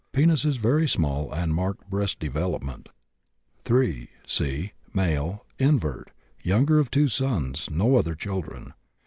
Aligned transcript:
Penis 0.13 0.45
very 0.55 0.87
small 0.87 1.31
and 1.31 1.53
marked 1.53 1.87
breast 1.87 2.17
development. 2.17 2.89
3. 3.65 4.09
C., 4.25 4.71
male, 4.95 5.45
invert, 5.59 6.09
younger 6.41 6.79
of 6.79 6.89
2 6.89 7.07
sons, 7.07 7.69
no 7.69 7.95
other 7.97 8.15
children. 8.15 8.73